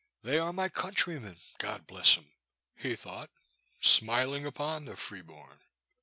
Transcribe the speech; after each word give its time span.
They 0.23 0.39
are 0.39 0.51
my 0.51 0.67
countrymen, 0.67 1.35
God 1.59 1.85
bless 1.85 2.17
'em," 2.17 2.25
he 2.75 2.95
thought, 2.95 3.29
smiling 3.81 4.47
upon 4.47 4.85
the 4.85 4.95
free 4.95 5.21
born. 5.21 5.59